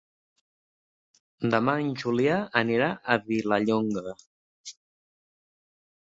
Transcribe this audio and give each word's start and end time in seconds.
Demà 1.55 1.75
en 1.83 1.91
Julià 2.03 2.37
anirà 2.61 2.87
a 2.93 3.17
Vilallonga. 3.27 4.15